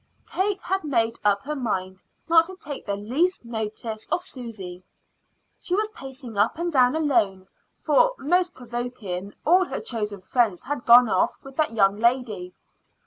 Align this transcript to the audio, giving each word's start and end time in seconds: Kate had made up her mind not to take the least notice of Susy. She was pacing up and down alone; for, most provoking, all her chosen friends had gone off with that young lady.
Kate 0.27 0.63
had 0.63 0.83
made 0.83 1.19
up 1.23 1.43
her 1.43 1.55
mind 1.55 2.01
not 2.27 2.47
to 2.47 2.55
take 2.55 2.87
the 2.87 2.95
least 2.95 3.45
notice 3.45 4.07
of 4.11 4.23
Susy. 4.23 4.81
She 5.59 5.75
was 5.75 5.91
pacing 5.93 6.39
up 6.39 6.57
and 6.57 6.73
down 6.73 6.95
alone; 6.95 7.45
for, 7.83 8.15
most 8.17 8.55
provoking, 8.55 9.35
all 9.45 9.65
her 9.65 9.79
chosen 9.79 10.21
friends 10.21 10.63
had 10.63 10.87
gone 10.87 11.07
off 11.07 11.35
with 11.43 11.55
that 11.57 11.73
young 11.73 11.97
lady. 11.99 12.55